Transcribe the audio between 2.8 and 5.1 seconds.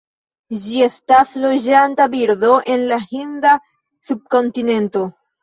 la Hinda subkontinento.